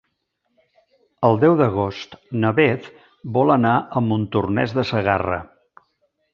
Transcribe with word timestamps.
El 1.29 1.37
deu 1.43 1.57
d'agost 1.59 2.17
na 2.45 2.51
Beth 2.61 2.89
vol 3.37 3.55
anar 3.59 3.77
a 4.01 4.05
Montornès 4.09 4.77
de 4.81 4.89
Segarra. 4.95 5.41